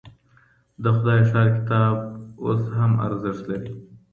[0.83, 1.95] د خدای ښار کتاب
[2.43, 3.71] اوس هم ارزښت لري.